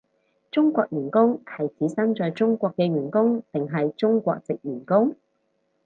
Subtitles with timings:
[0.49, 5.15] 中國員工係指身在中國嘅員工定係中國藉員工？